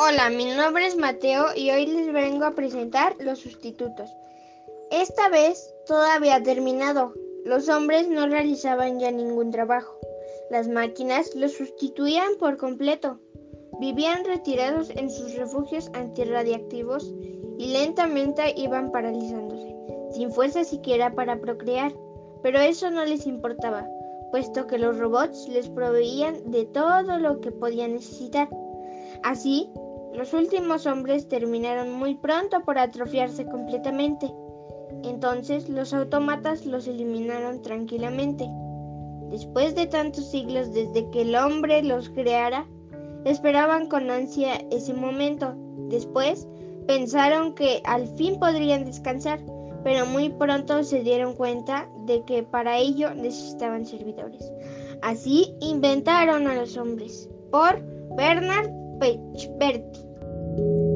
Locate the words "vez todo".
5.28-6.02